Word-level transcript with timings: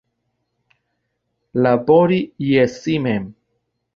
Labori 1.67 2.19
je 2.47 2.65
si 2.79 2.97
mem. 3.07 3.31